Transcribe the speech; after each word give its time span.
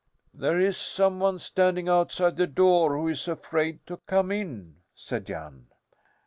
"There 0.33 0.59
is 0.59 0.77
some 0.77 1.19
one 1.19 1.37
standing 1.37 1.87
outside 1.87 2.35
the 2.35 2.47
door 2.47 2.97
who 2.97 3.07
is 3.07 3.27
afraid 3.27 3.85
to 3.85 3.97
come 4.07 4.31
in," 4.31 4.77
said 4.95 5.27
Jan. 5.27 5.67